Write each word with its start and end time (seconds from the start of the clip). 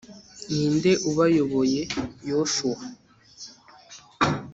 ninde 0.51 0.91
ubayoboye 1.09 1.81
yoshuwa 2.29 2.83